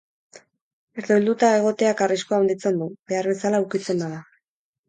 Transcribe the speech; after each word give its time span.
Herdoilduta 1.01 1.51
egoteak 1.59 2.03
arriskua 2.07 2.39
handitzen 2.39 2.81
du, 2.83 2.89
behar 3.13 3.33
bezala 3.35 3.61
ukitzen 3.67 4.07
bada. 4.07 4.27